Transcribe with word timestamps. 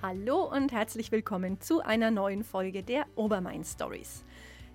Hallo 0.00 0.44
und 0.44 0.70
herzlich 0.70 1.10
willkommen 1.10 1.60
zu 1.60 1.80
einer 1.80 2.12
neuen 2.12 2.44
Folge 2.44 2.84
der 2.84 3.04
Obermain 3.16 3.64
Stories. 3.64 4.24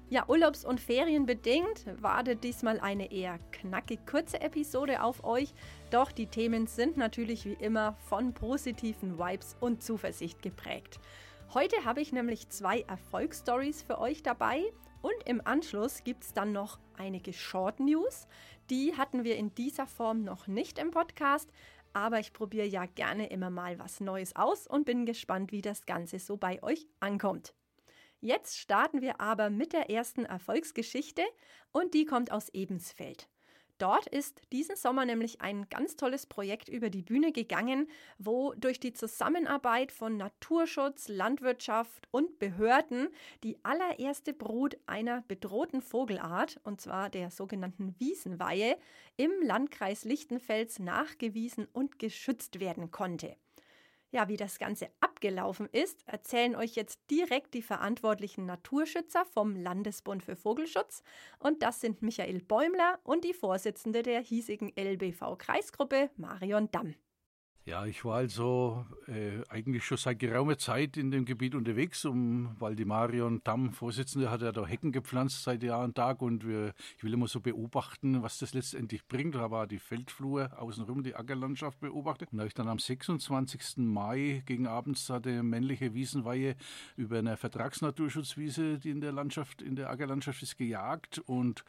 Ja, 0.09 0.27
urlaubs- 0.27 0.65
und 0.65 0.81
ferienbedingt 0.81 1.85
wartet 2.01 2.43
diesmal 2.43 2.81
eine 2.81 3.09
eher 3.09 3.39
knackig 3.53 4.05
kurze 4.05 4.41
Episode 4.41 5.01
auf 5.01 5.23
euch, 5.23 5.53
doch 5.91 6.11
die 6.11 6.27
Themen 6.27 6.67
sind 6.67 6.97
natürlich 6.97 7.45
wie 7.45 7.53
immer 7.53 7.93
von 8.09 8.33
positiven 8.33 9.17
Vibes 9.17 9.55
und 9.61 9.81
Zuversicht 9.81 10.41
geprägt. 10.41 10.99
Heute 11.53 11.85
habe 11.85 12.01
ich 12.01 12.11
nämlich 12.11 12.49
zwei 12.49 12.81
Erfolgsstories 12.81 13.81
für 13.81 13.99
euch 13.99 14.23
dabei 14.23 14.61
und 15.01 15.15
im 15.25 15.39
Anschluss 15.45 16.03
gibt 16.03 16.25
es 16.25 16.33
dann 16.33 16.51
noch 16.51 16.79
einige 16.97 17.31
Short 17.31 17.79
News. 17.79 18.27
Die 18.69 18.97
hatten 18.97 19.23
wir 19.23 19.37
in 19.37 19.55
dieser 19.55 19.87
Form 19.87 20.25
noch 20.25 20.47
nicht 20.47 20.79
im 20.79 20.91
Podcast, 20.91 21.49
aber 21.93 22.19
ich 22.19 22.33
probiere 22.33 22.67
ja 22.67 22.85
gerne 22.85 23.27
immer 23.27 23.49
mal 23.49 23.79
was 23.79 23.99
Neues 23.99 24.35
aus 24.35 24.67
und 24.67 24.85
bin 24.85 25.05
gespannt, 25.05 25.51
wie 25.51 25.61
das 25.61 25.85
Ganze 25.85 26.19
so 26.19 26.37
bei 26.37 26.61
euch 26.63 26.87
ankommt. 26.99 27.53
Jetzt 28.19 28.57
starten 28.57 29.01
wir 29.01 29.19
aber 29.19 29.49
mit 29.49 29.73
der 29.73 29.89
ersten 29.89 30.25
Erfolgsgeschichte 30.25 31.23
und 31.71 31.93
die 31.93 32.05
kommt 32.05 32.31
aus 32.31 32.49
Ebensfeld. 32.49 33.27
Dort 33.79 34.07
ist 34.07 34.39
diesen 34.51 34.75
Sommer 34.75 35.05
nämlich 35.05 35.41
ein 35.41 35.67
ganz 35.69 35.95
tolles 35.95 36.25
Projekt 36.25 36.69
über 36.69 36.89
die 36.89 37.01
Bühne 37.01 37.31
gegangen, 37.31 37.89
wo 38.17 38.53
durch 38.53 38.79
die 38.79 38.93
Zusammenarbeit 38.93 39.91
von 39.91 40.15
Naturschutz, 40.15 41.07
Landwirtschaft 41.07 42.07
und 42.11 42.39
Behörden 42.39 43.09
die 43.43 43.57
allererste 43.63 44.33
Brut 44.33 44.77
einer 44.85 45.23
bedrohten 45.27 45.81
Vogelart, 45.81 46.59
und 46.63 46.81
zwar 46.81 47.09
der 47.09 47.31
sogenannten 47.31 47.95
Wiesenweihe, 47.99 48.77
im 49.17 49.31
Landkreis 49.41 50.05
Lichtenfels 50.05 50.79
nachgewiesen 50.79 51.67
und 51.73 51.99
geschützt 51.99 52.59
werden 52.59 52.91
konnte. 52.91 53.35
Ja, 54.13 54.27
wie 54.27 54.37
das 54.37 54.59
Ganze 54.59 54.89
abgelaufen 54.99 55.67
ist, 55.71 56.03
erzählen 56.05 56.55
euch 56.55 56.75
jetzt 56.75 56.99
direkt 57.09 57.55
die 57.55 57.63
verantwortlichen 57.63 58.45
Naturschützer 58.45 59.25
vom 59.25 59.55
Landesbund 59.55 60.21
für 60.21 60.35
Vogelschutz. 60.35 61.01
Und 61.39 61.63
das 61.63 61.81
sind 61.81 62.03
Michael 62.03 62.39
Bäumler 62.43 62.99
und 63.03 63.23
die 63.23 63.33
Vorsitzende 63.33 64.03
der 64.03 64.21
hiesigen 64.21 64.71
LBV-Kreisgruppe, 64.77 66.11
Marion 66.15 66.69
Damm. 66.69 66.93
Ja, 67.65 67.85
ich 67.85 68.03
war 68.03 68.17
also 68.17 68.85
äh, 69.07 69.41
eigentlich 69.47 69.85
schon 69.85 69.95
seit 69.95 70.19
geraumer 70.19 70.57
Zeit 70.57 70.97
in 70.97 71.11
dem 71.11 71.23
Gebiet 71.23 71.55
unterwegs, 71.55 72.03
um, 72.03 72.57
weil 72.59 72.75
die 72.75 72.83
Marion 72.83 73.39
Damm, 73.45 73.71
Vorsitzende, 73.71 74.29
hat 74.29 74.41
ja 74.41 74.51
da 74.51 74.65
Hecken 74.65 74.91
gepflanzt 74.91 75.43
seit 75.43 75.63
Jahr 75.63 75.85
und 75.85 75.95
Tag 75.95 76.21
und 76.21 76.45
wir, 76.45 76.73
ich 76.97 77.05
will 77.05 77.13
immer 77.13 77.29
so 77.29 77.39
beobachten, 77.39 78.21
was 78.21 78.37
das 78.37 78.53
letztendlich 78.53 79.07
bringt. 79.07 79.35
Da 79.35 79.49
war 79.49 79.65
die 79.65 79.79
Feldflur 79.79 80.51
außenrum, 80.59 81.03
die 81.03 81.15
Ackerlandschaft 81.15 81.79
beobachtet. 81.79 82.33
Und 82.33 82.39
da 82.39 82.41
habe 82.41 82.49
ich 82.49 82.53
dann 82.53 82.67
am 82.67 82.79
26. 82.79 83.77
Mai 83.77 84.43
gegen 84.45 84.67
abends 84.67 85.05
da 85.05 85.21
die 85.21 85.41
männliche 85.41 85.93
Wiesenweihe 85.93 86.57
über 86.97 87.19
eine 87.19 87.37
Vertragsnaturschutzwiese, 87.37 88.77
die 88.77 88.89
in 88.89 88.99
der 88.99 89.13
Landschaft, 89.13 89.61
in 89.61 89.77
der 89.77 89.89
Ackerlandschaft 89.89 90.43
ist, 90.43 90.57
gejagt 90.57 91.19
und 91.19 91.63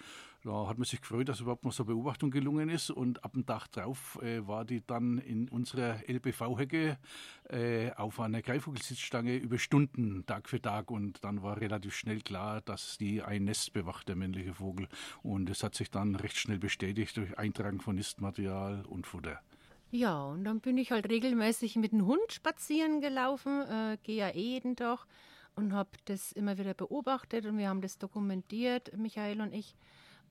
da 0.44 0.68
hat 0.68 0.76
man 0.76 0.84
sich 0.84 1.00
gefreut, 1.00 1.30
dass 1.30 1.40
überhaupt 1.40 1.64
noch 1.64 1.72
so 1.72 1.84
eine 1.84 1.94
Beobachtung 1.94 2.30
gelungen 2.30 2.68
ist 2.68 2.90
und 2.90 3.24
ab 3.24 3.32
dem 3.32 3.46
Tag 3.46 3.68
drauf 3.68 4.18
äh, 4.22 4.46
war 4.46 4.66
die 4.66 4.86
dann 4.86 5.16
in 5.18 5.48
unserer 5.48 6.00
LBV-Hecke 6.06 6.98
äh, 7.48 7.92
auf 7.92 8.20
einer 8.20 8.42
Greifvogelsitzstange 8.42 9.36
über 9.36 9.58
Stunden, 9.58 10.26
Tag 10.26 10.50
für 10.50 10.60
Tag. 10.60 10.90
Und 10.90 11.24
dann 11.24 11.42
war 11.42 11.60
relativ 11.60 11.94
schnell 11.94 12.20
klar, 12.20 12.60
dass 12.60 12.98
die 12.98 13.22
ein 13.22 13.44
Nest 13.44 13.72
bewacht, 13.72 14.06
der 14.08 14.16
männliche 14.16 14.52
Vogel. 14.52 14.86
Und 15.22 15.48
es 15.48 15.62
hat 15.62 15.74
sich 15.74 15.90
dann 15.90 16.14
recht 16.14 16.36
schnell 16.36 16.58
bestätigt 16.58 17.16
durch 17.16 17.38
Eintragen 17.38 17.80
von 17.80 17.96
Nistmaterial 17.96 18.84
und 18.86 19.06
Futter. 19.06 19.40
Ja, 19.90 20.24
und 20.24 20.44
dann 20.44 20.60
bin 20.60 20.76
ich 20.76 20.90
halt 20.90 21.08
regelmäßig 21.08 21.76
mit 21.76 21.92
dem 21.92 22.04
Hund 22.04 22.32
spazieren 22.32 23.00
gelaufen, 23.00 23.62
äh, 23.62 23.96
gehe 24.02 24.16
ja 24.16 24.28
eh 24.28 24.40
jeden 24.40 24.76
Tag 24.76 25.06
und 25.54 25.72
habe 25.72 25.90
das 26.04 26.32
immer 26.32 26.58
wieder 26.58 26.74
beobachtet 26.74 27.46
und 27.46 27.56
wir 27.56 27.68
haben 27.68 27.80
das 27.80 27.96
dokumentiert, 27.96 28.94
Michael 28.96 29.40
und 29.40 29.54
ich. 29.54 29.74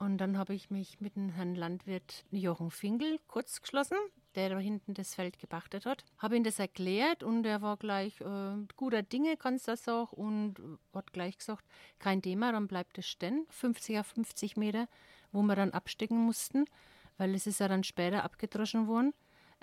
Und 0.03 0.17
dann 0.17 0.37
habe 0.37 0.53
ich 0.53 0.69
mich 0.69 0.99
mit 0.99 1.15
dem 1.15 1.29
Herrn 1.29 1.55
Landwirt 1.55 2.25
Jochen 2.31 2.71
Finkel 2.71 3.19
kurz 3.27 3.61
geschlossen 3.61 3.97
der 4.35 4.49
da 4.49 4.59
hinten 4.59 4.93
das 4.93 5.15
Feld 5.15 5.39
gepachtet 5.39 5.85
hat. 5.85 6.03
Habe 6.17 6.35
ihm 6.35 6.43
das 6.43 6.59
erklärt 6.59 7.23
und 7.23 7.45
er 7.45 7.61
war 7.61 7.77
gleich 7.77 8.19
äh, 8.21 8.55
guter 8.75 9.03
Dinge, 9.03 9.37
kannst 9.37 9.67
das 9.67 9.87
auch 9.87 10.11
und 10.11 10.55
hat 10.93 11.13
gleich 11.13 11.37
gesagt, 11.37 11.65
kein 11.99 12.21
Thema, 12.21 12.51
dann 12.51 12.67
bleibt 12.67 12.97
es 12.97 13.07
stehen, 13.07 13.45
50 13.49 13.99
auf 13.99 14.07
50 14.07 14.57
Meter, 14.57 14.87
wo 15.31 15.41
wir 15.43 15.55
dann 15.55 15.71
abstecken 15.71 16.17
mussten, 16.17 16.65
weil 17.17 17.35
es 17.35 17.47
ist 17.47 17.59
ja 17.59 17.67
dann 17.67 17.83
später 17.83 18.23
abgedroschen 18.23 18.87
worden. 18.87 19.13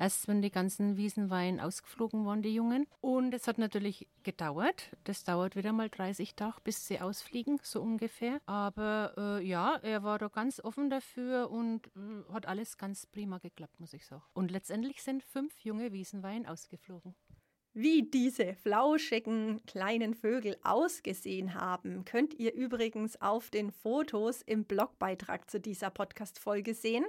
Erst 0.00 0.28
wenn 0.28 0.40
die 0.40 0.50
ganzen 0.50 0.96
Wiesenwein 0.96 1.60
ausgeflogen 1.60 2.24
waren, 2.24 2.40
die 2.40 2.54
Jungen. 2.54 2.86
Und 3.02 3.34
es 3.34 3.46
hat 3.46 3.58
natürlich 3.58 4.08
gedauert. 4.22 4.96
Das 5.04 5.24
dauert 5.24 5.56
wieder 5.56 5.74
mal 5.74 5.90
30 5.90 6.34
Tage, 6.34 6.56
bis 6.64 6.86
sie 6.86 7.00
ausfliegen, 7.00 7.60
so 7.62 7.82
ungefähr. 7.82 8.40
Aber 8.46 9.12
äh, 9.18 9.46
ja, 9.46 9.76
er 9.82 10.02
war 10.02 10.18
da 10.18 10.28
ganz 10.28 10.58
offen 10.58 10.88
dafür 10.88 11.50
und 11.50 11.88
äh, 11.88 12.32
hat 12.32 12.46
alles 12.46 12.78
ganz 12.78 13.04
prima 13.04 13.36
geklappt, 13.36 13.78
muss 13.78 13.92
ich 13.92 14.06
sagen. 14.06 14.22
Und 14.32 14.50
letztendlich 14.50 15.02
sind 15.02 15.22
fünf 15.22 15.60
junge 15.60 15.92
Wiesenwein 15.92 16.46
ausgeflogen. 16.46 17.14
Wie 17.74 18.02
diese 18.02 18.54
flauschigen 18.54 19.64
kleinen 19.66 20.14
Vögel 20.14 20.56
ausgesehen 20.64 21.54
haben, 21.54 22.06
könnt 22.06 22.34
ihr 22.34 22.54
übrigens 22.54 23.20
auf 23.20 23.50
den 23.50 23.70
Fotos 23.70 24.40
im 24.42 24.64
Blogbeitrag 24.64 25.48
zu 25.48 25.60
dieser 25.60 25.90
Podcast-Folge 25.90 26.74
sehen. 26.74 27.04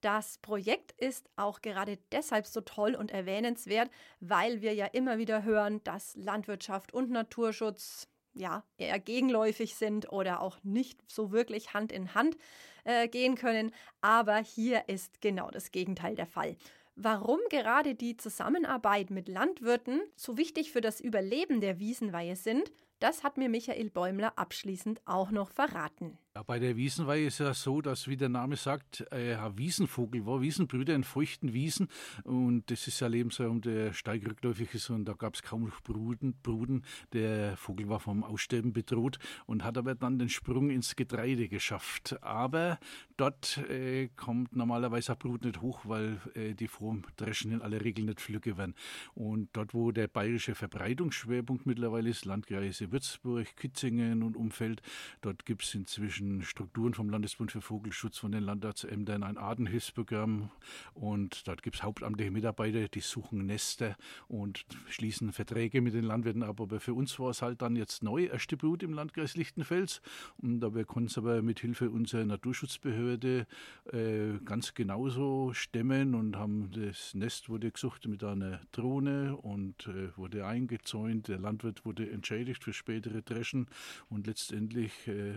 Das 0.00 0.38
Projekt 0.38 0.92
ist 0.92 1.28
auch 1.36 1.60
gerade 1.60 1.98
deshalb 2.12 2.46
so 2.46 2.60
toll 2.60 2.94
und 2.94 3.10
erwähnenswert, 3.10 3.90
weil 4.20 4.60
wir 4.60 4.72
ja 4.74 4.86
immer 4.86 5.18
wieder 5.18 5.42
hören, 5.42 5.82
dass 5.82 6.14
Landwirtschaft 6.14 6.94
und 6.94 7.10
Naturschutz 7.10 8.08
ja, 8.32 8.62
eher 8.76 9.00
gegenläufig 9.00 9.74
sind 9.74 10.12
oder 10.12 10.40
auch 10.40 10.58
nicht 10.62 11.02
so 11.10 11.32
wirklich 11.32 11.74
Hand 11.74 11.90
in 11.90 12.14
Hand 12.14 12.36
äh, 12.84 13.08
gehen 13.08 13.34
können. 13.34 13.72
Aber 14.00 14.36
hier 14.38 14.88
ist 14.88 15.20
genau 15.20 15.50
das 15.50 15.72
Gegenteil 15.72 16.14
der 16.14 16.26
Fall. 16.26 16.56
Warum 16.94 17.38
gerade 17.50 17.94
die 17.94 18.16
Zusammenarbeit 18.16 19.10
mit 19.10 19.28
Landwirten 19.28 20.02
so 20.16 20.36
wichtig 20.36 20.72
für 20.72 20.80
das 20.80 21.00
Überleben 21.00 21.60
der 21.60 21.78
Wiesenweihe 21.78 22.36
sind, 22.36 22.72
das 22.98 23.22
hat 23.22 23.36
mir 23.36 23.48
Michael 23.48 23.90
Bäumler 23.90 24.32
abschließend 24.36 25.00
auch 25.04 25.30
noch 25.30 25.50
verraten. 25.50 26.18
Ja, 26.38 26.44
bei 26.44 26.60
der 26.60 26.76
Wiesenweihe 26.76 27.26
ist 27.26 27.40
ja 27.40 27.52
so, 27.52 27.80
dass, 27.80 28.06
wie 28.06 28.16
der 28.16 28.28
Name 28.28 28.54
sagt, 28.54 29.04
äh, 29.10 29.34
ein 29.34 29.58
Wiesenvogel 29.58 30.24
war, 30.24 30.40
Wiesenbrüder 30.40 30.94
in 30.94 31.02
feuchten 31.02 31.52
Wiesen. 31.52 31.88
Und 32.22 32.70
das 32.70 32.86
ist 32.86 33.02
ein 33.02 33.10
Lebensraum, 33.10 33.60
der 33.60 33.92
steig 33.92 34.24
rückläufig 34.24 34.72
ist 34.72 34.88
und 34.88 35.04
da 35.04 35.14
gab 35.14 35.34
es 35.34 35.42
kaum 35.42 35.64
noch 35.64 35.80
Bruden, 35.80 36.34
Bruden. 36.40 36.84
Der 37.12 37.56
Vogel 37.56 37.88
war 37.88 37.98
vom 37.98 38.22
Aussterben 38.22 38.72
bedroht 38.72 39.18
und 39.46 39.64
hat 39.64 39.76
aber 39.78 39.96
dann 39.96 40.20
den 40.20 40.28
Sprung 40.28 40.70
ins 40.70 40.94
Getreide 40.94 41.48
geschafft. 41.48 42.22
Aber 42.22 42.78
dort 43.16 43.58
äh, 43.68 44.06
kommt 44.14 44.54
normalerweise 44.54 45.14
ein 45.14 45.18
Brut 45.18 45.44
nicht 45.44 45.60
hoch, 45.60 45.80
weil 45.86 46.20
äh, 46.34 46.54
die 46.54 46.68
vorm 46.68 47.02
Dreschen 47.16 47.50
in 47.50 47.62
aller 47.62 47.84
Regel 47.84 48.04
nicht 48.04 48.20
flügge 48.20 48.56
werden. 48.56 48.76
Und 49.14 49.48
dort, 49.54 49.74
wo 49.74 49.90
der 49.90 50.06
bayerische 50.06 50.54
Verbreitungsschwerpunkt 50.54 51.66
mittlerweile 51.66 52.10
ist, 52.10 52.26
Landkreise 52.26 52.92
Würzburg, 52.92 53.56
Kitzingen 53.56 54.22
und 54.22 54.36
Umfeld, 54.36 54.82
dort 55.20 55.44
gibt 55.44 55.64
es 55.64 55.74
inzwischen 55.74 56.27
Strukturen 56.42 56.94
vom 56.94 57.10
Landesbund 57.10 57.52
für 57.52 57.60
Vogelschutz, 57.60 58.18
von 58.18 58.32
den 58.32 58.44
Landratsämtern 58.44 59.22
ein 59.22 59.36
Artenhilfsprogramm 59.36 60.50
und 60.94 61.46
dort 61.46 61.62
gibt 61.62 61.76
es 61.76 61.82
hauptamtliche 61.82 62.30
Mitarbeiter, 62.30 62.88
die 62.88 63.00
suchen 63.00 63.46
Nester 63.46 63.96
und 64.28 64.64
schließen 64.88 65.32
Verträge 65.32 65.80
mit 65.80 65.94
den 65.94 66.04
Landwirten 66.04 66.42
ab. 66.42 66.60
Aber 66.60 66.80
für 66.80 66.94
uns 66.94 67.18
war 67.18 67.30
es 67.30 67.42
halt 67.42 67.62
dann 67.62 67.76
jetzt 67.76 68.02
neu, 68.02 68.26
erste 68.26 68.56
Brut 68.56 68.82
im 68.82 68.92
Landkreis 68.92 69.36
Lichtenfels 69.36 70.00
und 70.38 70.60
da 70.60 70.74
wir 70.74 70.84
konnten 70.84 71.08
es 71.08 71.18
aber 71.18 71.42
mit 71.42 71.60
Hilfe 71.60 71.90
unserer 71.90 72.24
Naturschutzbehörde 72.24 73.46
äh, 73.92 74.38
ganz 74.44 74.74
genauso 74.74 75.52
stemmen 75.54 76.14
und 76.14 76.36
haben 76.36 76.70
das 76.72 77.14
Nest 77.14 77.48
wurde 77.48 77.70
gesucht 77.70 78.06
mit 78.06 78.22
einer 78.24 78.60
Drohne 78.72 79.36
und 79.36 79.86
äh, 79.86 80.16
wurde 80.16 80.46
eingezäunt. 80.46 81.28
Der 81.28 81.38
Landwirt 81.38 81.84
wurde 81.84 82.10
entschädigt 82.10 82.64
für 82.64 82.72
spätere 82.72 83.22
Dreschen 83.22 83.66
und 84.08 84.26
letztendlich 84.26 85.08
äh, 85.08 85.34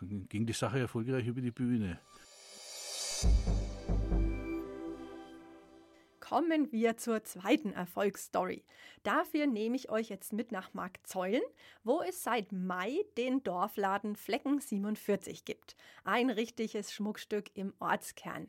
ging 0.00 0.46
die 0.46 0.52
Sache 0.52 0.78
erfolgreich 0.78 1.26
über 1.26 1.40
die 1.40 1.50
Bühne. 1.50 1.98
Kommen 6.20 6.70
wir 6.72 6.98
zur 6.98 7.24
zweiten 7.24 7.72
Erfolgsstory. 7.72 8.62
Dafür 9.02 9.46
nehme 9.46 9.76
ich 9.76 9.88
euch 9.88 10.10
jetzt 10.10 10.34
mit 10.34 10.52
nach 10.52 10.74
Markzeulen, 10.74 11.42
wo 11.84 12.02
es 12.02 12.22
seit 12.22 12.52
Mai 12.52 12.98
den 13.16 13.42
Dorfladen 13.42 14.14
Flecken 14.14 14.60
47 14.60 15.46
gibt. 15.46 15.74
Ein 16.04 16.28
richtiges 16.28 16.92
Schmuckstück 16.92 17.46
im 17.54 17.72
Ortskern. 17.78 18.48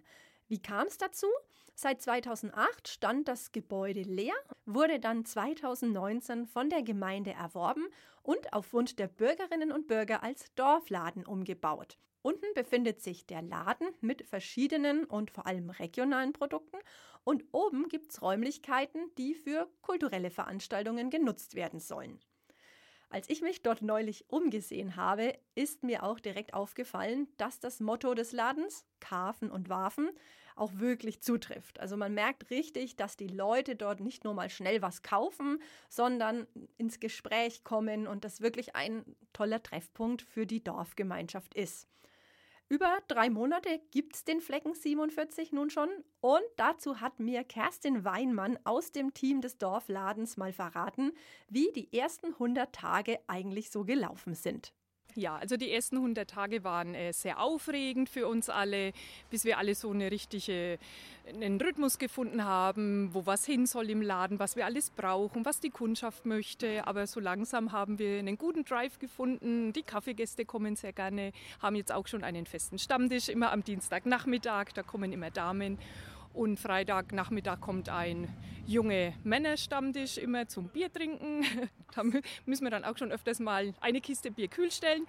Wie 0.50 0.60
kam 0.60 0.88
es 0.88 0.98
dazu? 0.98 1.28
Seit 1.75 2.01
2008 2.01 2.88
stand 2.88 3.28
das 3.28 3.51
Gebäude 3.51 4.01
leer, 4.01 4.34
wurde 4.66 5.00
dann 5.00 5.24
2019 5.24 6.48
von 6.48 6.72
der 6.72 6.81
Gemeinde 6.81 7.31
erworben 7.31 7.86
und 8.24 8.51
auf 8.51 8.74
Wunsch 8.74 8.96
der 8.96 9.07
Bürgerinnen 9.07 9.72
und 9.72 9.86
Bürger 9.86 10.24
als 10.24 10.51
Dorfladen 10.56 11.24
umgebaut. 11.24 12.00
Unten 12.24 12.51
befindet 12.56 13.00
sich 13.00 13.28
der 13.28 13.44
Laden 13.44 13.90
mit 14.01 14.28
verschiedenen 14.28 15.06
und 15.06 15.30
vor 15.30 15.46
allem 15.46 15.69
regionalen 15.69 16.34
Produkten 16.34 16.78
und 17.24 17.45
oben 17.52 17.88
gibt 17.88 18.10
es 18.12 18.24
Räumlichkeiten, 18.24 19.12
die 19.19 19.36
für 19.36 19.69
kulturelle 19.84 20.31
Veranstaltungen 20.31 21.12
genutzt 21.12 21.54
werden 21.54 21.80
sollen. 21.80 22.19
Als 23.12 23.28
ich 23.28 23.42
mich 23.42 23.64
dort 23.64 23.82
neulich 23.82 24.30
umgesehen 24.30 24.96
habe, 24.96 25.34
ist 25.56 25.82
mir 25.82 26.04
auch 26.04 26.20
direkt 26.20 26.54
aufgefallen, 26.54 27.28
dass 27.38 27.60
das 27.60 27.80
Motto 27.80 28.14
des 28.14 28.34
Ladens, 28.34 28.86
Kafen 29.00 29.50
und 29.50 29.68
Waffen, 29.68 30.12
auch 30.56 30.74
wirklich 30.76 31.22
zutrifft. 31.22 31.80
Also 31.80 31.98
man 31.98 32.14
merkt 32.14 32.52
richtig, 32.52 32.98
dass 32.98 33.18
die 33.18 33.28
Leute 33.28 33.76
dort 33.76 34.00
nicht 34.00 34.26
nur 34.26 34.36
mal 34.36 34.50
schnell 34.50 34.84
was 34.84 35.02
kaufen, 35.02 35.60
sondern 35.88 36.46
ins 36.78 37.00
Gespräch 37.00 37.64
kommen 37.64 38.06
und 38.06 38.26
das 38.26 38.42
wirklich 38.42 38.76
ein 38.76 39.04
toller 39.34 39.64
Treffpunkt 39.64 40.22
für 40.22 40.46
die 40.46 40.64
Dorfgemeinschaft 40.64 41.56
ist. 41.56 41.88
Über 42.71 43.00
drei 43.07 43.31
Monate 43.31 43.81
gibt 43.89 44.16
es 44.16 44.25
den 44.25 44.42
Flecken 44.42 44.75
47 44.75 45.51
nun 45.51 45.71
schon 45.71 45.89
und 46.21 46.44
dazu 46.56 47.01
hat 47.01 47.19
mir 47.19 47.44
Kerstin 47.44 48.06
Weinmann 48.06 48.60
aus 48.63 48.92
dem 48.92 49.12
Team 49.16 49.42
des 49.42 49.57
Dorfladens 49.57 50.38
mal 50.38 50.54
verraten, 50.54 51.13
wie 51.48 51.71
die 51.74 51.92
ersten 51.92 52.27
100 52.27 52.71
Tage 52.71 53.19
eigentlich 53.25 53.71
so 53.71 53.86
gelaufen 53.86 54.36
sind. 54.36 54.71
Ja, 55.19 55.36
also 55.36 55.57
die 55.57 55.69
ersten 55.69 55.98
100 55.98 56.30
Tage 56.30 56.63
waren 56.63 56.95
äh, 56.95 57.12
sehr 57.12 57.42
aufregend 57.42 58.07
für 58.07 58.25
uns 58.25 58.50
alle, 58.50 58.94
bis 59.30 59.44
wir 59.44 59.57
alle 59.57 59.75
so 59.75 59.92
eine 59.92 60.12
richtige, 60.12 60.80
einen 61.27 61.60
Rhythmus 61.60 62.00
gefunden 62.00 62.45
haben, 62.45 63.13
wo 63.13 63.25
was 63.25 63.45
hin 63.45 63.66
soll 63.66 63.89
im 63.89 64.01
Laden, 64.01 64.39
was 64.39 64.56
wir 64.56 64.66
alles 64.66 64.92
brauchen, 64.92 65.44
was 65.44 65.60
die 65.60 65.71
Kundschaft 65.71 66.25
möchte. 66.25 66.88
Aber 66.88 67.06
so 67.06 67.19
langsam 67.19 67.74
haben 67.74 68.00
wir 68.00 68.19
einen 68.19 68.38
guten 68.38 68.63
Drive 68.63 68.98
gefunden. 68.98 69.74
Die 69.74 69.83
Kaffeegäste 69.83 70.45
kommen 70.45 70.77
sehr 70.77 70.94
gerne, 70.94 71.33
haben 71.62 71.75
jetzt 71.75 71.92
auch 71.92 72.07
schon 72.07 72.24
einen 72.24 72.45
festen 72.45 72.80
Stammtisch, 72.80 73.27
immer 73.27 73.51
am 73.51 73.62
Dienstagnachmittag, 73.62 74.68
da 74.74 74.83
kommen 74.83 75.12
immer 75.12 75.31
Damen. 75.31 75.77
Und 76.34 76.60
Freitagnachmittag 76.60 77.60
kommt 77.60 77.90
ein 77.90 78.34
junge 78.66 79.14
Männerstammtisch 79.24 80.18
immer 80.18 80.48
zum 80.48 80.70
Bier 80.70 80.92
trinken. 80.92 81.44
da 81.96 82.04
müssen 82.46 82.64
wir 82.64 82.72
dann 82.72 82.86
auch 82.86 82.98
schon 82.98 83.12
öfters 83.12 83.40
mal 83.40 83.74
eine 83.81 84.02
Kiste 84.02 84.31
Bier 84.31 84.48
kühl 84.48 84.72
stellen. 84.72 85.06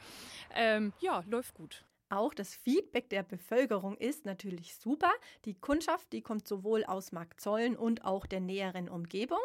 Ähm, 0.54 0.92
ja, 1.00 1.22
läuft 1.26 1.54
gut. 1.54 1.84
Auch 2.08 2.34
das 2.34 2.56
Feedback 2.56 3.08
der 3.08 3.22
Bevölkerung 3.22 3.96
ist 3.96 4.26
natürlich 4.26 4.74
super. 4.74 5.12
Die 5.44 5.54
Kundschaft, 5.54 6.12
die 6.12 6.22
kommt 6.22 6.48
sowohl 6.48 6.84
aus 6.84 7.12
Marktzollen 7.12 7.76
und 7.76 8.04
auch 8.04 8.26
der 8.26 8.40
näheren 8.40 8.88
Umgebung. 8.88 9.38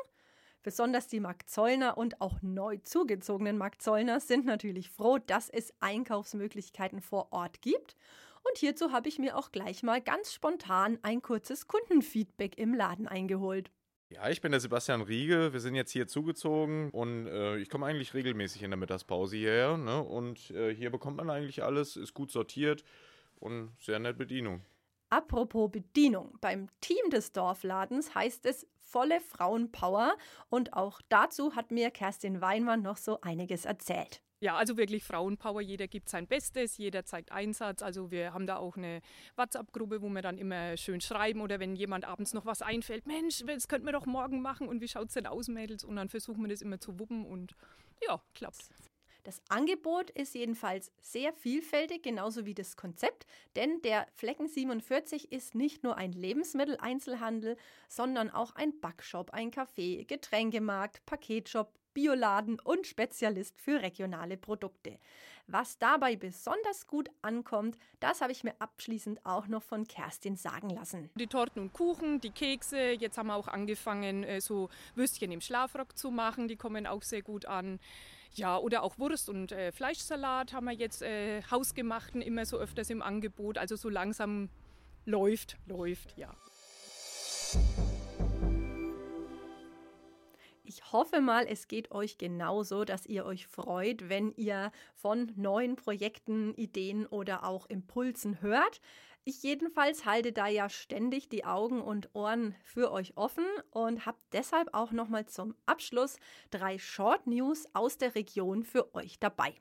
Besonders 0.64 1.08
die 1.08 1.20
Marktzollner 1.20 1.96
und 1.96 2.22
auch 2.22 2.42
neu 2.42 2.78
zugezogenen 2.78 3.56
Marktzollner 3.56 4.20
sind 4.20 4.46
natürlich 4.46 4.90
froh, 4.90 5.20
dass 5.20 5.48
es 5.48 5.76
Einkaufsmöglichkeiten 5.80 7.02
vor 7.02 7.32
Ort 7.32 7.62
gibt. 7.62 7.96
Und 8.48 8.58
hierzu 8.58 8.92
habe 8.92 9.10
ich 9.10 9.20
mir 9.20 9.38
auch 9.38 9.52
gleich 9.52 9.84
mal 9.84 10.02
ganz 10.02 10.34
spontan 10.34 11.00
ein 11.02 11.22
kurzes 11.22 11.68
Kundenfeedback 11.68 12.58
im 12.58 12.74
Laden 12.74 13.08
eingeholt. 13.08 13.72
Ja, 14.10 14.30
ich 14.30 14.40
bin 14.40 14.52
der 14.52 14.62
Sebastian 14.62 15.02
Riege. 15.02 15.52
Wir 15.52 15.60
sind 15.60 15.74
jetzt 15.74 15.92
hier 15.92 16.08
zugezogen 16.08 16.92
und 16.92 17.26
äh, 17.26 17.58
ich 17.58 17.70
komme 17.70 17.88
eigentlich 17.88 18.14
regelmäßig 18.14 18.62
in 18.62 18.70
der 18.70 18.78
Mittagspause 18.78 19.36
hierher. 19.36 19.78
Ne? 19.78 20.02
Und 20.04 20.52
äh, 20.52 20.74
hier 20.76 20.92
bekommt 20.92 21.18
man 21.18 21.30
eigentlich 21.32 21.64
alles, 21.64 21.98
ist 21.98 22.14
gut 22.14 22.32
sortiert 22.32 22.84
und 23.40 23.72
sehr 23.80 23.98
nett 23.98 24.18
Bedienung. 24.18 24.62
Apropos 25.10 25.72
Bedienung. 25.72 26.38
Beim 26.40 26.68
Team 26.82 27.10
des 27.10 27.32
Dorfladens 27.32 28.14
heißt 28.14 28.46
es 28.46 28.68
volle 28.80 29.20
Frauenpower 29.22 30.16
und 30.50 30.74
auch 30.74 31.02
dazu 31.10 31.56
hat 31.56 31.72
mir 31.72 31.90
Kerstin 31.90 32.42
Weinmann 32.42 32.84
noch 32.84 32.98
so 32.98 33.22
einiges 33.22 33.66
erzählt. 33.66 34.22
Ja, 34.42 34.58
also 34.58 34.78
wirklich 34.78 35.04
Frauenpower. 35.04 35.62
Jeder 35.62 35.88
gibt 35.88 36.10
sein 36.10 36.28
Bestes, 36.28 36.78
jeder 36.78 37.06
zeigt 37.06 37.32
Einsatz. 37.32 37.82
Also 37.82 38.12
wir 38.12 38.34
haben 38.34 38.48
da 38.48 38.58
auch 38.58 38.76
eine 38.76 39.02
WhatsApp-Gruppe, 39.38 40.02
wo 40.02 40.10
wir 40.10 40.22
dann 40.22 40.38
immer 40.38 40.76
schön 40.78 41.02
schreiben 41.02 41.42
oder 41.42 41.60
wenn 41.60 41.76
jemand 41.76 42.06
abends 42.06 42.34
noch 42.34 42.46
was 42.46 42.62
einfällt, 42.62 43.08
Mensch, 43.08 43.44
das 43.46 43.68
könnten 43.68 43.86
wir 43.86 43.94
doch 43.94 44.06
morgen 44.06 44.42
machen 44.42 44.68
und 44.68 44.82
wie 44.82 44.88
schaut 44.88 45.08
es 45.08 45.14
denn 45.14 45.26
aus, 45.26 45.48
Mädels? 45.48 45.84
Und 45.84 45.96
dann 45.96 46.10
versuchen 46.10 46.42
wir 46.42 46.50
das 46.50 46.62
immer 46.62 46.80
zu 46.80 47.00
wuppen 47.00 47.26
und 47.26 47.56
ja, 48.06 48.22
klappt. 48.34 48.70
Das 49.24 49.42
Angebot 49.50 50.12
ist 50.12 50.36
jedenfalls 50.36 50.92
sehr 51.02 51.34
vielfältig, 51.34 52.04
genauso 52.04 52.46
wie 52.46 52.54
das 52.54 52.78
Konzept, 52.78 53.26
denn 53.56 53.82
der 53.82 54.06
Flecken 54.14 54.48
47 54.48 55.32
ist 55.32 55.56
nicht 55.56 55.84
nur 55.84 55.98
ein 55.98 56.12
Lebensmitteleinzelhandel, 56.12 57.58
sondern 57.90 58.30
auch 58.30 58.54
ein 58.54 58.80
Backshop, 58.80 59.32
ein 59.32 59.50
Café, 59.50 60.06
Getränkemarkt, 60.06 61.04
Paketshop, 61.08 61.74
Bioladen 61.96 62.60
und 62.60 62.86
Spezialist 62.86 63.60
für 63.60 63.82
regionale 63.82 64.38
Produkte. 64.38 65.00
Was 65.48 65.78
dabei 65.78 66.16
besonders 66.16 66.86
gut 66.88 67.10
ankommt, 67.22 67.78
das 68.00 68.22
habe 68.22 68.32
ich 68.32 68.44
mir 68.44 68.54
abschließend 68.60 69.26
auch 69.26 69.48
noch 69.48 69.64
von 69.64 69.88
Kerstin 69.88 70.36
sagen 70.36 70.70
lassen. 70.70 71.10
Die 71.16 71.28
Torten 71.28 71.62
und 71.62 71.74
Kuchen, 71.74 72.20
die 72.20 72.32
Kekse, 72.32 72.92
jetzt 72.92 73.18
haben 73.18 73.28
wir 73.28 73.36
auch 73.36 73.48
angefangen, 73.48 74.24
äh, 74.24 74.42
so 74.42 74.70
Würstchen 74.96 75.32
im 75.32 75.42
Schlafrock 75.42 75.98
zu 75.98 76.12
machen, 76.12 76.48
die 76.48 76.56
kommen 76.56 76.86
auch 76.86 77.04
sehr 77.04 77.22
gut 77.22 77.46
an. 77.46 77.80
Ja, 78.34 78.58
oder 78.58 78.84
auch 78.84 79.00
Wurst 79.00 79.30
und 79.30 79.54
äh, 79.54 79.72
Fleischsalat 79.72 80.52
haben 80.52 80.66
wir 80.66 80.74
jetzt 80.74 81.02
äh, 81.02 81.42
hausgemachten 81.50 82.22
immer 82.22 82.46
so 82.46 82.58
öfters 82.58 82.90
im 82.90 83.02
Angebot. 83.02 83.58
Also 83.58 83.78
so 83.78 83.88
langsam 83.88 84.50
läuft, 85.06 85.58
läuft, 85.68 86.18
ja. 86.18 86.36
Ich 90.68 90.92
hoffe 90.92 91.22
mal, 91.22 91.46
es 91.48 91.68
geht 91.68 91.92
euch 91.92 92.18
genauso, 92.18 92.86
dass 92.86 93.06
ihr 93.06 93.26
euch 93.26 93.46
freut, 93.46 94.10
wenn 94.10 94.34
ihr 94.36 94.72
von 94.96 95.32
neuen 95.36 95.76
Projekten, 95.76 96.56
Ideen 96.56 97.06
oder 97.06 97.44
auch 97.44 97.68
Impulsen 97.68 98.42
hört. 98.42 98.82
Ich 99.26 99.44
jedenfalls 99.44 100.06
halte 100.06 100.32
da 100.32 100.48
ja 100.48 100.68
ständig 100.70 101.30
die 101.30 101.46
Augen 101.46 101.82
und 101.82 102.10
Ohren 102.14 102.56
für 102.64 102.92
euch 102.92 103.16
offen 103.16 103.46
und 103.70 104.08
habe 104.08 104.18
deshalb 104.34 104.74
auch 104.74 104.92
nochmal 104.92 105.28
zum 105.28 105.56
Abschluss 105.68 106.18
drei 106.50 106.80
Short 106.80 107.28
News 107.28 107.68
aus 107.74 108.00
der 108.00 108.16
Region 108.16 108.64
für 108.64 108.94
euch 108.96 109.20
dabei. 109.20 109.54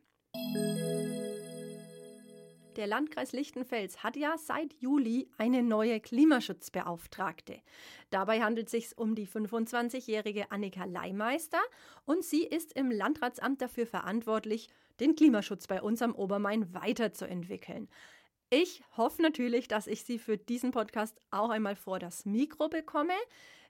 Der 2.77 2.89
Landkreis 2.89 3.33
Lichtenfels 3.33 4.03
hat 4.03 4.17
ja 4.17 4.37
seit 4.37 4.75
Juli 4.81 5.29
eine 5.39 5.63
neue 5.63 6.01
Klimaschutzbeauftragte. 6.01 7.61
Dabei 8.11 8.41
handelt 8.41 8.67
es 8.67 8.73
sich 8.73 8.99
um 8.99 9.15
die 9.15 9.29
25-jährige 9.29 10.51
Annika 10.51 10.85
Leimeister 10.85 11.61
und 12.05 12.25
sie 12.25 12.43
ist 12.43 12.73
im 12.73 12.91
Landratsamt 12.91 13.63
dafür 13.63 13.87
verantwortlich, 13.87 14.71
den 14.99 15.15
Klimaschutz 15.15 15.69
bei 15.69 15.81
uns 15.81 16.03
am 16.03 16.17
Obermain 16.17 16.75
weiterzuentwickeln. 16.75 17.89
Ich 18.51 18.83
hoffe 18.97 19.23
natürlich, 19.23 19.69
dass 19.69 19.87
ich 19.87 20.05
Sie 20.05 20.19
für 20.19 20.37
diesen 20.37 20.71
Podcast 20.71 21.21
auch 21.31 21.51
einmal 21.51 21.77
vor 21.77 21.99
das 21.99 22.25
Mikro 22.25 22.69
bekomme. 22.69 23.15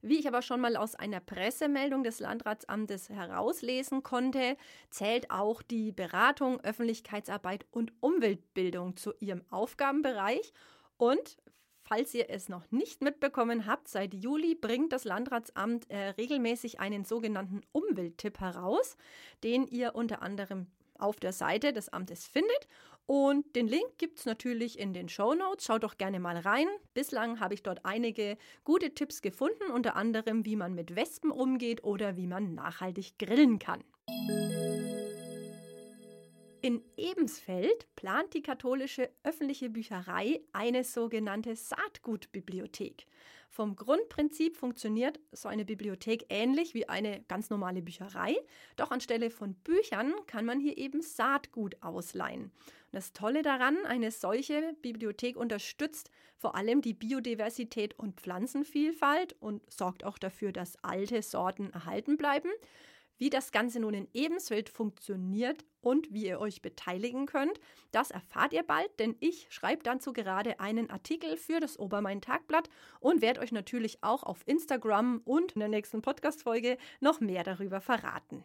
Wie 0.03 0.19
ich 0.19 0.29
aber 0.29 0.43
schon 0.43 0.61
mal 0.61 0.77
aus 0.77 0.95
einer 0.95 1.21
Pressemeldung 1.21 2.05
des 2.05 2.21
Landratsamtes 2.21 3.09
herauslesen 3.09 4.03
konnte, 4.03 4.59
zählt 4.91 5.31
auch 5.31 5.63
die 5.63 5.93
Beratung, 5.93 6.61
Öffentlichkeitsarbeit 6.61 7.65
und 7.71 7.93
Umweltbildung 8.01 8.97
zu 8.97 9.15
Ihrem 9.21 9.43
Aufgabenbereich. 9.51 10.53
Und 10.99 11.39
Falls 11.87 12.15
ihr 12.15 12.31
es 12.31 12.49
noch 12.49 12.71
nicht 12.71 13.03
mitbekommen 13.03 13.67
habt, 13.67 13.89
seit 13.89 14.15
Juli 14.15 14.55
bringt 14.55 14.91
das 14.95 15.05
Landratsamt 15.05 15.91
äh, 15.91 16.09
regelmäßig 16.17 16.81
einen 16.81 17.05
sogenannten 17.05 17.61
Umwelttipp 17.73 18.41
heraus, 18.41 18.97
den 19.43 19.67
ihr 19.67 19.95
unter 19.95 20.23
anderem 20.23 20.67
auf 20.99 21.21
der 21.21 21.35
Seite 21.35 21.75
des 21.75 21.91
Amtes 21.91 22.27
findet. 22.27 22.69
Und 23.07 23.55
den 23.55 23.69
Link 23.69 23.99
gibt 23.99 24.19
es 24.19 24.27
natürlich 24.27 24.79
in 24.79 24.95
den 24.95 25.09
Show 25.09 25.35
Notes. 25.35 25.67
Schaut 25.67 25.83
doch 25.83 25.99
gerne 25.99 26.21
mal 26.21 26.39
rein. 26.39 26.67
Bislang 26.95 27.39
habe 27.39 27.53
ich 27.53 27.63
dort 27.63 27.85
einige 27.85 28.39
gute 28.65 28.95
Tipps 28.95 29.21
gefunden, 29.21 29.71
unter 29.73 29.97
anderem, 29.97 30.47
wie 30.47 30.57
man 30.57 30.75
mit 30.75 30.97
Wespen 30.97 31.31
umgeht 31.31 31.85
oder 31.85 32.17
wie 32.17 32.27
man 32.27 32.55
nachhaltig 32.55 33.19
grillen 33.19 33.59
kann. 33.59 33.85
In 36.63 36.81
Ebensfeld 36.97 37.87
plant 37.95 38.33
die 38.33 38.41
katholische 38.41 39.11
öffentliche 39.23 39.69
Bücherei 39.69 40.41
eine 40.55 40.83
sogenannte 40.83 41.57
Saatgutbibliothek. 41.57 43.07
Vom 43.51 43.77
Grundprinzip 43.77 44.57
funktioniert 44.57 45.21
so 45.31 45.49
eine 45.49 45.67
Bibliothek 45.67 46.25
ähnlich 46.31 46.73
wie 46.73 46.89
eine 46.89 47.23
ganz 47.29 47.51
normale 47.51 47.83
Bücherei, 47.83 48.35
doch 48.77 48.91
anstelle 48.91 49.31
von 49.31 49.55
Büchern 49.57 50.15
kann 50.27 50.47
man 50.47 50.59
hier 50.59 50.79
eben 50.79 51.03
Saatgut 51.03 51.83
ausleihen. 51.83 52.51
Das 52.95 53.13
Tolle 53.13 53.43
daran, 53.43 53.77
eine 53.87 54.13
solche 54.13 54.77
Bibliothek 54.81 55.37
unterstützt 55.37 56.13
vor 56.37 56.55
allem 56.55 56.81
die 56.81 56.95
Biodiversität 56.95 57.99
und 57.99 58.21
Pflanzenvielfalt 58.21 59.35
und 59.41 59.69
sorgt 59.69 60.05
auch 60.05 60.17
dafür, 60.17 60.53
dass 60.53 60.77
alte 60.85 61.21
Sorten 61.21 61.71
erhalten 61.71 62.17
bleiben. 62.17 62.51
Wie 63.19 63.31
das 63.31 63.51
Ganze 63.51 63.81
nun 63.81 63.95
in 63.95 64.07
Ebensfeld 64.13 64.69
funktioniert 64.69 65.65
und 65.81 66.13
wie 66.13 66.27
ihr 66.27 66.39
euch 66.39 66.63
beteiligen 66.63 67.27
könnt, 67.27 67.59
das 67.91 68.13
erfahrt 68.13 68.53
ihr 68.53 68.63
bald, 68.63 69.01
denn 69.01 69.17
ich 69.19 69.49
schreibe 69.51 69.83
dazu 69.83 70.13
gerade 70.13 70.61
einen 70.61 70.89
Artikel 70.89 71.37
für 71.37 71.59
das 71.59 71.77
Obermain-Tagblatt 71.81 72.71
und 73.01 73.23
werde 73.23 73.41
euch 73.41 73.51
natürlich 73.51 74.05
auch 74.05 74.23
auf 74.23 74.47
Instagram 74.47 75.21
und 75.25 75.53
in 75.53 75.59
der 75.59 75.69
nächsten 75.69 76.01
Podcast-Folge 76.01 76.79
noch 77.01 77.19
mehr 77.19 77.43
darüber 77.43 77.81
verraten. 77.81 78.45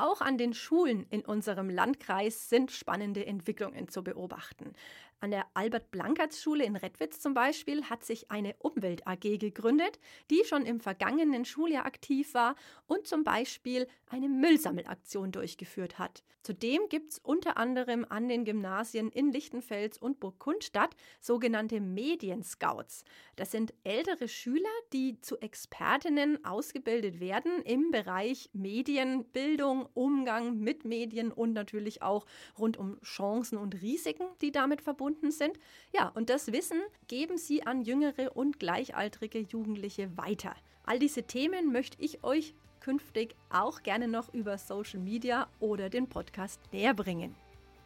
Auch 0.00 0.20
an 0.20 0.38
den 0.38 0.54
Schulen 0.54 1.06
in 1.10 1.22
unserem 1.22 1.68
Landkreis 1.68 2.48
sind 2.48 2.70
spannende 2.70 3.26
Entwicklungen 3.26 3.88
zu 3.88 4.04
beobachten. 4.04 4.74
An 5.20 5.32
der 5.32 5.46
Albert-Blankertz-Schule 5.54 6.64
in 6.64 6.76
Redwitz 6.76 7.18
zum 7.18 7.34
Beispiel 7.34 7.82
hat 7.86 8.04
sich 8.04 8.30
eine 8.30 8.54
Umwelt-AG 8.60 9.38
gegründet, 9.38 9.98
die 10.30 10.44
schon 10.44 10.64
im 10.64 10.78
vergangenen 10.78 11.44
Schuljahr 11.44 11.84
aktiv 11.84 12.34
war 12.34 12.54
und 12.86 13.08
zum 13.08 13.24
Beispiel 13.24 13.88
eine 14.08 14.28
Müllsammelaktion 14.28 15.32
durchgeführt 15.32 15.98
hat. 15.98 16.22
Zudem 16.44 16.88
gibt 16.88 17.12
es 17.12 17.18
unter 17.18 17.56
anderem 17.56 18.06
an 18.08 18.28
den 18.28 18.44
Gymnasien 18.44 19.10
in 19.10 19.32
Lichtenfels 19.32 19.98
und 19.98 20.20
Burgkundstadt 20.20 20.94
sogenannte 21.20 21.80
Medienscouts. 21.80 23.04
Das 23.34 23.50
sind 23.50 23.74
ältere 23.82 24.28
Schüler, 24.28 24.70
die 24.92 25.20
zu 25.20 25.36
Expertinnen 25.38 26.44
ausgebildet 26.44 27.18
werden 27.18 27.60
im 27.64 27.90
Bereich 27.90 28.50
Medienbildung, 28.52 29.87
Umgang 29.94 30.58
mit 30.58 30.84
Medien 30.84 31.32
und 31.32 31.52
natürlich 31.52 32.02
auch 32.02 32.26
rund 32.58 32.76
um 32.76 33.00
Chancen 33.02 33.58
und 33.58 33.80
Risiken, 33.82 34.26
die 34.40 34.52
damit 34.52 34.82
verbunden 34.82 35.30
sind. 35.30 35.58
Ja, 35.92 36.08
und 36.14 36.30
das 36.30 36.52
Wissen 36.52 36.80
geben 37.06 37.38
sie 37.38 37.66
an 37.66 37.82
jüngere 37.82 38.36
und 38.36 38.58
gleichaltrige 38.60 39.40
Jugendliche 39.40 40.16
weiter. 40.16 40.54
All 40.84 40.98
diese 40.98 41.24
Themen 41.24 41.72
möchte 41.72 42.02
ich 42.02 42.24
euch 42.24 42.54
künftig 42.80 43.34
auch 43.50 43.82
gerne 43.82 44.08
noch 44.08 44.32
über 44.32 44.56
Social 44.56 45.00
Media 45.00 45.48
oder 45.60 45.90
den 45.90 46.08
Podcast 46.08 46.60
näher 46.72 46.94
bringen. 46.94 47.34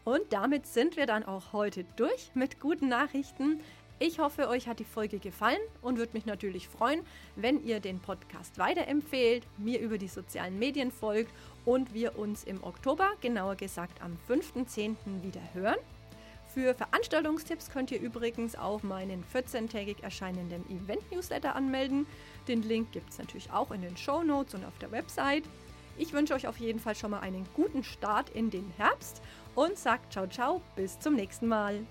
Und 0.04 0.32
damit 0.32 0.66
sind 0.66 0.96
wir 0.96 1.06
dann 1.06 1.24
auch 1.24 1.52
heute 1.52 1.84
durch 1.96 2.30
mit 2.34 2.60
guten 2.60 2.88
Nachrichten. 2.88 3.60
Ich 3.98 4.18
hoffe, 4.18 4.48
euch 4.48 4.66
hat 4.66 4.80
die 4.80 4.84
Folge 4.84 5.20
gefallen 5.20 5.60
und 5.80 5.96
würde 5.96 6.14
mich 6.14 6.26
natürlich 6.26 6.66
freuen, 6.66 7.02
wenn 7.36 7.64
ihr 7.64 7.78
den 7.78 8.00
Podcast 8.00 8.58
weiterempfehlt, 8.58 9.46
mir 9.58 9.78
über 9.78 9.96
die 9.96 10.08
sozialen 10.08 10.58
Medien 10.58 10.90
folgt 10.90 11.32
und 11.64 11.94
wir 11.94 12.18
uns 12.18 12.44
im 12.44 12.62
Oktober, 12.62 13.10
genauer 13.20 13.56
gesagt 13.56 14.02
am 14.02 14.16
5.10. 14.28 14.96
wieder 15.22 15.42
hören. 15.52 15.78
Für 16.52 16.74
Veranstaltungstipps 16.74 17.70
könnt 17.70 17.90
ihr 17.92 18.00
übrigens 18.00 18.56
auch 18.56 18.82
meinen 18.82 19.24
14-tägig 19.32 20.02
erscheinenden 20.02 20.68
Event-Newsletter 20.68 21.56
anmelden. 21.56 22.06
Den 22.46 22.62
Link 22.62 22.92
gibt 22.92 23.10
es 23.10 23.18
natürlich 23.18 23.50
auch 23.50 23.70
in 23.70 23.80
den 23.80 23.96
Show 23.96 24.22
Notes 24.22 24.54
und 24.54 24.64
auf 24.66 24.76
der 24.78 24.92
Website. 24.92 25.44
Ich 25.96 26.12
wünsche 26.12 26.34
euch 26.34 26.46
auf 26.46 26.58
jeden 26.58 26.78
Fall 26.78 26.94
schon 26.94 27.10
mal 27.10 27.20
einen 27.20 27.46
guten 27.54 27.84
Start 27.84 28.28
in 28.30 28.50
den 28.50 28.70
Herbst 28.76 29.22
und 29.54 29.78
sagt 29.78 30.12
ciao 30.12 30.26
ciao, 30.26 30.60
bis 30.76 30.98
zum 30.98 31.14
nächsten 31.14 31.48
Mal. 31.48 31.86